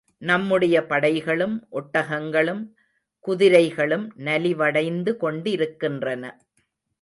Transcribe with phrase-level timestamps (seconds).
[0.21, 2.63] நம்முடைய படைகளும், ஒட்டகங்களும்,
[3.27, 6.23] குதிரைகளும் நலிவடைந்து கொண்டிருக்கின்றன.